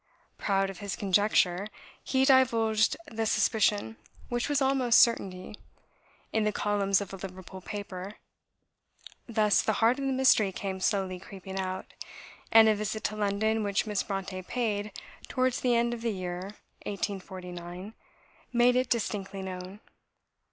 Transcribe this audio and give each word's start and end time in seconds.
Proud 0.39 0.71
of 0.71 0.79
his 0.79 0.95
conjecture, 0.95 1.67
he 2.03 2.25
divulged 2.25 2.97
the 3.05 3.27
suspicion 3.27 3.97
(which 4.29 4.49
was 4.49 4.59
almost 4.59 4.97
certainty) 4.97 5.55
in 6.33 6.43
the 6.43 6.51
columns 6.51 7.01
of 7.01 7.13
a 7.13 7.17
Liverpool 7.17 7.61
paper; 7.61 8.15
thus 9.29 9.61
the 9.61 9.73
heart 9.73 9.99
of 9.99 10.07
the 10.07 10.11
mystery 10.11 10.51
came 10.51 10.79
slowly 10.79 11.19
creeping 11.19 11.59
out; 11.59 11.85
and 12.51 12.67
a 12.67 12.73
visit 12.73 13.03
to 13.03 13.15
London, 13.15 13.61
which 13.61 13.85
Miss 13.85 14.01
Brontë 14.01 14.47
paid 14.47 14.91
towards 15.27 15.61
the 15.61 15.75
end 15.75 15.93
of 15.93 16.01
the 16.01 16.09
year 16.09 16.55
1849, 16.87 17.93
made 18.51 18.75
it 18.75 18.89
distinctly 18.89 19.43
known. 19.43 19.81